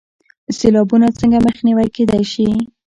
سیلابونه 0.57 1.07
څنګه 1.19 1.37
مخنیوی 1.47 1.87
کیدی 1.95 2.23
شي؟ 2.31 2.47